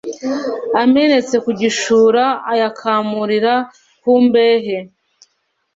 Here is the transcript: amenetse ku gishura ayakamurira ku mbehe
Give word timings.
amenetse 0.81 1.35
ku 1.43 1.49
gishura 1.59 2.25
ayakamurira 2.51 3.53
ku 4.01 4.13
mbehe 4.25 4.77